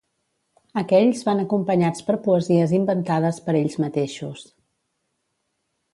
[0.81, 4.51] Aquells van acompanyats per poesies inventades per ells mateixos.